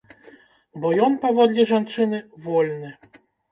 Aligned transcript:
Бо 0.85 0.93
ён, 1.09 1.17
паводле 1.27 1.67
жанчыны, 1.73 2.25
вольны. 2.49 2.93